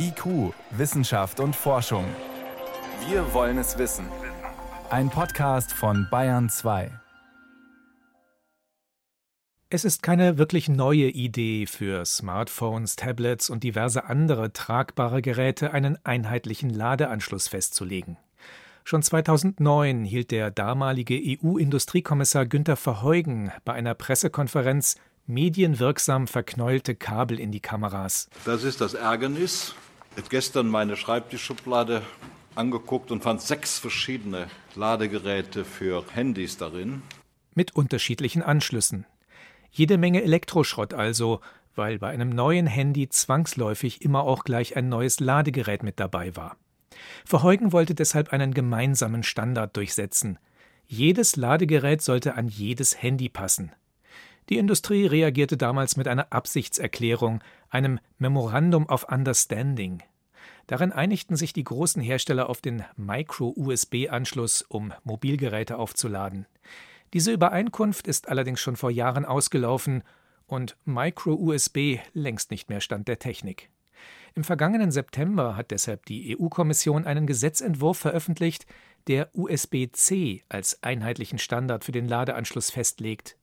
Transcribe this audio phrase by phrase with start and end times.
[0.00, 2.04] IQ, Wissenschaft und Forschung.
[3.08, 4.06] Wir wollen es wissen.
[4.90, 6.92] Ein Podcast von Bayern 2.
[9.70, 15.98] Es ist keine wirklich neue Idee für Smartphones, Tablets und diverse andere tragbare Geräte einen
[16.04, 18.16] einheitlichen Ladeanschluss festzulegen.
[18.84, 24.94] Schon 2009 hielt der damalige EU-Industriekommissar Günther Verheugen bei einer Pressekonferenz
[25.26, 28.30] medienwirksam verknäulte Kabel in die Kameras.
[28.44, 29.74] Das ist das Ärgernis.
[30.18, 32.02] Habe gestern meine Schreibtischschublade
[32.56, 37.02] angeguckt und fand sechs verschiedene Ladegeräte für Handys darin.
[37.54, 39.06] Mit unterschiedlichen Anschlüssen.
[39.70, 41.40] Jede Menge Elektroschrott also,
[41.76, 46.56] weil bei einem neuen Handy zwangsläufig immer auch gleich ein neues Ladegerät mit dabei war.
[47.24, 50.40] Verheugen wollte deshalb einen gemeinsamen Standard durchsetzen.
[50.88, 53.70] Jedes Ladegerät sollte an jedes Handy passen.
[54.48, 60.02] Die Industrie reagierte damals mit einer Absichtserklärung, einem Memorandum of Understanding.
[60.66, 66.46] Darin einigten sich die großen Hersteller auf den Micro-USB-Anschluss, um Mobilgeräte aufzuladen.
[67.14, 70.02] Diese Übereinkunft ist allerdings schon vor Jahren ausgelaufen
[70.46, 73.70] und Micro-USB längst nicht mehr Stand der Technik.
[74.34, 78.66] Im vergangenen September hat deshalb die EU-Kommission einen Gesetzentwurf veröffentlicht,
[79.06, 83.37] der USB-C als einheitlichen Standard für den Ladeanschluss festlegt.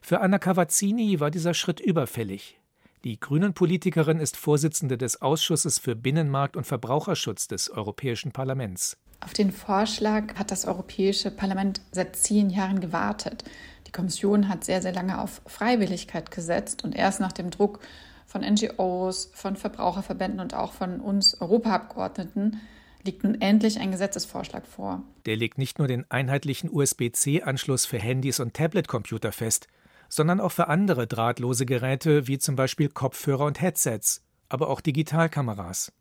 [0.00, 2.58] Für Anna Cavazzini war dieser Schritt überfällig.
[3.04, 8.96] Die Grünen-Politikerin ist Vorsitzende des Ausschusses für Binnenmarkt und Verbraucherschutz des Europäischen Parlaments.
[9.20, 13.44] Auf den Vorschlag hat das Europäische Parlament seit zehn Jahren gewartet.
[13.86, 17.80] Die Kommission hat sehr, sehr lange auf Freiwilligkeit gesetzt und erst nach dem Druck
[18.26, 22.60] von NGOs, von Verbraucherverbänden und auch von uns Europaabgeordneten
[23.04, 25.02] liegt nun endlich ein Gesetzesvorschlag vor.
[25.24, 29.68] Der legt nicht nur den einheitlichen USB-C-Anschluss für Handys und Tablet-Computer fest,
[30.08, 35.92] sondern auch für andere drahtlose Geräte wie zum Beispiel Kopfhörer und Headsets, aber auch Digitalkameras.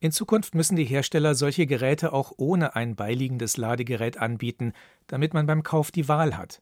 [0.00, 4.72] In Zukunft müssen die Hersteller solche Geräte auch ohne ein beiliegendes Ladegerät anbieten,
[5.06, 6.60] damit man beim Kauf die Wahl hat.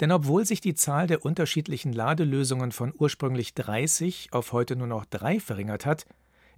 [0.00, 5.04] Denn obwohl sich die Zahl der unterschiedlichen Ladelösungen von ursprünglich 30 auf heute nur noch
[5.04, 6.06] drei verringert hat,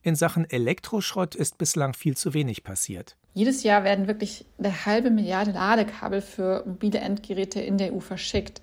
[0.03, 3.17] in Sachen Elektroschrott ist bislang viel zu wenig passiert.
[3.35, 8.61] Jedes Jahr werden wirklich eine halbe Milliarde Ladekabel für mobile Endgeräte in der EU verschickt,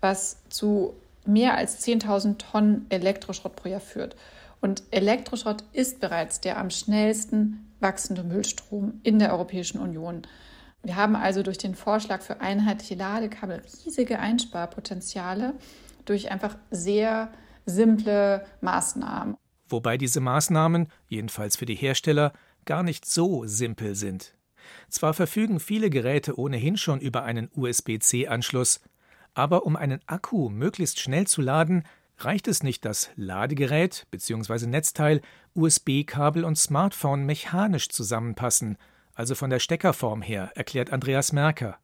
[0.00, 0.94] was zu
[1.26, 4.16] mehr als 10.000 Tonnen Elektroschrott pro Jahr führt.
[4.60, 10.22] Und Elektroschrott ist bereits der am schnellsten wachsende Müllstrom in der Europäischen Union.
[10.82, 15.54] Wir haben also durch den Vorschlag für einheitliche Ladekabel riesige Einsparpotenziale
[16.04, 17.30] durch einfach sehr
[17.66, 19.36] simple Maßnahmen.
[19.68, 22.32] Wobei diese Maßnahmen, jedenfalls für die Hersteller,
[22.64, 24.34] gar nicht so simpel sind.
[24.88, 28.80] Zwar verfügen viele Geräte ohnehin schon über einen USB-C-Anschluss,
[29.38, 31.84] aber um einen Akku möglichst schnell zu laden,
[32.18, 34.66] reicht es nicht, das Ladegerät bzw.
[34.66, 35.20] Netzteil,
[35.54, 38.76] USB-Kabel und Smartphone mechanisch zusammenpassen,
[39.14, 41.78] also von der Steckerform her, erklärt Andreas Merker.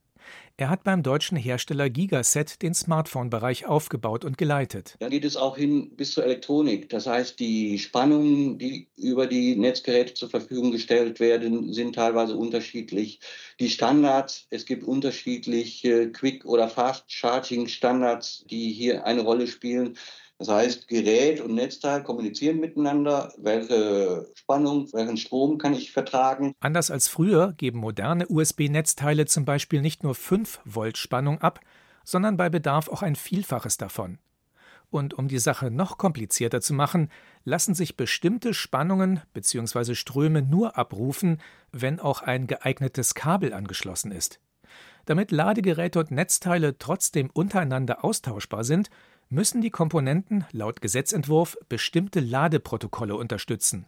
[0.57, 4.95] Er hat beim deutschen Hersteller Gigaset den Smartphone-Bereich aufgebaut und geleitet.
[5.01, 6.89] Da geht es auch hin bis zur Elektronik.
[6.91, 13.19] Das heißt, die Spannungen, die über die Netzgeräte zur Verfügung gestellt werden, sind teilweise unterschiedlich.
[13.59, 19.99] Die Standards, es gibt unterschiedliche Quick- oder Fast-Charging-Standards, die hier eine Rolle spielen.
[20.45, 23.33] Das heißt, Gerät und Netzteil kommunizieren miteinander.
[23.39, 26.53] Welche Spannung, welchen Strom kann ich vertragen?
[26.61, 31.61] Anders als früher geben moderne USB-Netzteile zum Beispiel nicht nur 5 Volt Spannung ab,
[32.05, 34.19] sondern bei Bedarf auch ein Vielfaches davon.
[34.91, 37.09] Und um die Sache noch komplizierter zu machen,
[37.45, 39.95] lassen sich bestimmte Spannungen bzw.
[39.95, 41.41] Ströme nur abrufen,
[41.73, 44.41] wenn auch ein geeignetes Kabel angeschlossen ist.
[45.07, 48.91] Damit Ladegeräte und Netzteile trotzdem untereinander austauschbar sind,
[49.35, 53.85] müssen die Komponenten laut Gesetzentwurf bestimmte Ladeprotokolle unterstützen.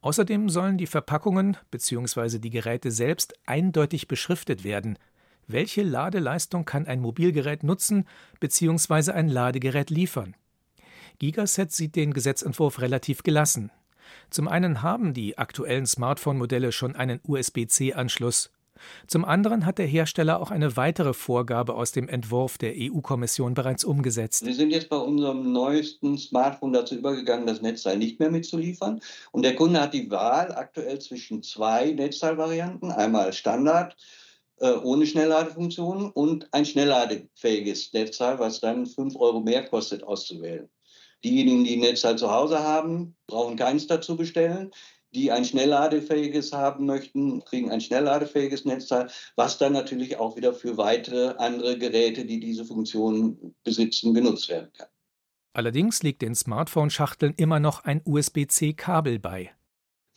[0.00, 2.38] Außerdem sollen die Verpackungen bzw.
[2.38, 4.98] die Geräte selbst eindeutig beschriftet werden.
[5.46, 8.08] Welche Ladeleistung kann ein Mobilgerät nutzen
[8.40, 9.12] bzw.
[9.12, 10.34] ein Ladegerät liefern?
[11.18, 13.70] Gigaset sieht den Gesetzentwurf relativ gelassen.
[14.30, 18.50] Zum einen haben die aktuellen Smartphone-Modelle schon einen USB-C-Anschluss
[19.06, 23.84] zum anderen hat der Hersteller auch eine weitere Vorgabe aus dem Entwurf der EU-Kommission bereits
[23.84, 24.44] umgesetzt.
[24.44, 29.00] Wir sind jetzt bei unserem neuesten Smartphone dazu übergegangen, das Netzteil nicht mehr mitzuliefern.
[29.30, 32.90] Und der Kunde hat die Wahl aktuell zwischen zwei Netzteilvarianten.
[32.90, 33.96] Einmal Standard
[34.60, 40.68] äh, ohne Schnellladefunktion und ein schnellladefähiges Netzteil, was dann 5 Euro mehr kostet, auszuwählen.
[41.24, 44.72] Diejenigen, die ein Netzteil zu Hause haben, brauchen keins dazu bestellen
[45.14, 50.76] die ein schnellladefähiges haben möchten, kriegen ein schnellladefähiges Netzteil, was dann natürlich auch wieder für
[50.76, 54.88] weitere andere Geräte, die diese Funktion besitzen, genutzt werden kann.
[55.54, 59.50] Allerdings liegt den Smartphone-Schachteln immer noch ein USB-C-Kabel bei.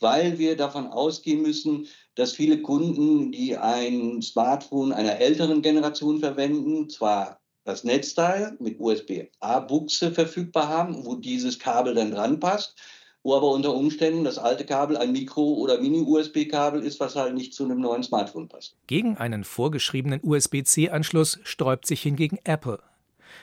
[0.00, 6.88] weil wir davon ausgehen müssen, dass viele Kunden, die ein Smartphone einer älteren Generation verwenden,
[6.90, 12.76] zwar das Netzteil mit USB-A-Buchse verfügbar haben, wo dieses Kabel dann dran passt,
[13.26, 17.54] wo aber unter Umständen das alte Kabel ein Mikro- oder Mini-USB-Kabel ist, was halt nicht
[17.54, 18.76] zu einem neuen Smartphone passt.
[18.86, 22.78] Gegen einen vorgeschriebenen USB-C-Anschluss sträubt sich hingegen Apple.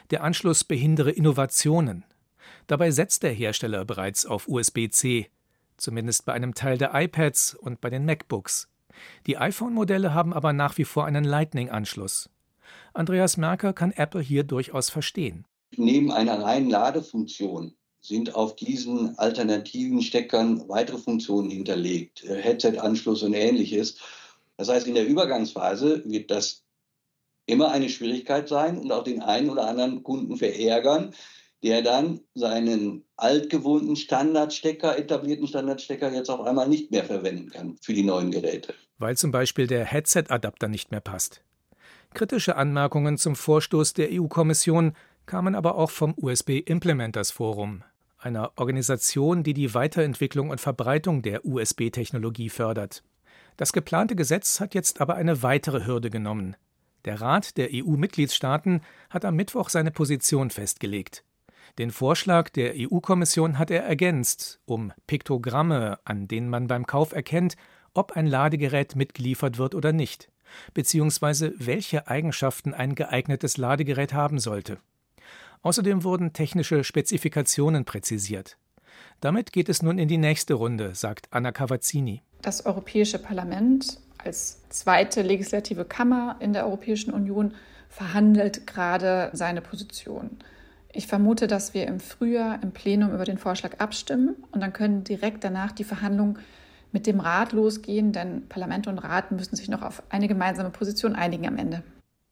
[0.10, 2.06] Der Anschluss behindere Innovationen.
[2.68, 5.28] Dabei setzt der Hersteller bereits auf USB-C,
[5.76, 8.70] zumindest bei einem Teil der iPads und bei den MacBooks.
[9.28, 12.30] Die iPhone-Modelle haben aber nach wie vor einen Lightning-Anschluss.
[12.94, 15.44] Andreas Merker kann Apple hier durchaus verstehen.
[15.76, 17.74] Neben einer reinen Ladefunktion
[18.04, 23.98] sind auf diesen alternativen Steckern weitere Funktionen hinterlegt, äh, Headset-Anschluss und ähnliches.
[24.58, 26.64] Das heißt, in der Übergangsphase wird das
[27.46, 31.14] immer eine Schwierigkeit sein und auch den einen oder anderen Kunden verärgern,
[31.64, 37.94] der dann seinen altgewohnten Standardstecker, etablierten Standardstecker jetzt auf einmal nicht mehr verwenden kann für
[37.94, 38.74] die neuen Geräte.
[38.98, 41.42] Weil zum Beispiel der Headset-Adapter nicht mehr passt.
[42.14, 44.94] Kritische Anmerkungen zum Vorstoß der EU-Kommission
[45.26, 47.84] kamen aber auch vom USB Implementers Forum,
[48.24, 53.04] einer Organisation, die die Weiterentwicklung und Verbreitung der USB-Technologie fördert.
[53.58, 56.56] Das geplante Gesetz hat jetzt aber eine weitere Hürde genommen.
[57.06, 61.24] Der Rat der EU-Mitgliedstaaten hat am Mittwoch seine Position festgelegt.
[61.78, 67.56] Den Vorschlag der EU-Kommission hat er ergänzt, um Piktogramme, an denen man beim Kauf erkennt,
[67.94, 70.32] ob ein Ladegerät mitgeliefert wird oder nicht,
[70.74, 74.80] beziehungsweise welche Eigenschaften ein geeignetes Ladegerät haben sollte.
[75.64, 78.58] Außerdem wurden technische Spezifikationen präzisiert.
[79.22, 82.22] Damit geht es nun in die nächste Runde, sagt Anna Cavazzini.
[82.42, 87.54] Das Europäische Parlament als zweite legislative Kammer in der Europäischen Union
[87.88, 90.32] verhandelt gerade seine Position.
[90.92, 95.04] Ich vermute, dass wir im Frühjahr im Plenum über den Vorschlag abstimmen und dann können
[95.04, 96.40] direkt danach die Verhandlungen
[96.92, 101.16] mit dem Rat losgehen, denn Parlament und Rat müssen sich noch auf eine gemeinsame Position
[101.16, 101.84] einigen am Ende.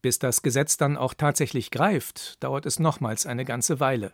[0.02, 4.12] Bis das Gesetz dann auch tatsächlich greift, dauert es nochmals eine ganze Weile.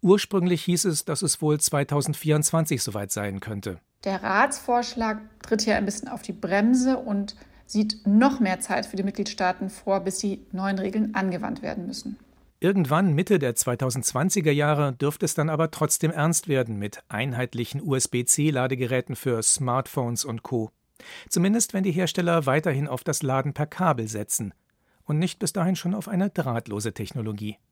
[0.00, 3.78] Ursprünglich hieß es, dass es wohl 2024 soweit sein könnte.
[4.04, 7.36] Der Ratsvorschlag tritt hier ein bisschen auf die Bremse und
[7.66, 12.16] sieht noch mehr Zeit für die Mitgliedstaaten vor, bis die neuen Regeln angewandt werden müssen.
[12.60, 19.14] Irgendwann Mitte der 2020er Jahre dürfte es dann aber trotzdem ernst werden mit einheitlichen USB-C-Ladegeräten
[19.14, 20.70] für Smartphones und Co.
[21.28, 24.54] Zumindest wenn die Hersteller weiterhin auf das Laden per Kabel setzen
[25.08, 27.58] und nicht bis dahin schon auf eine drahtlose Technologie.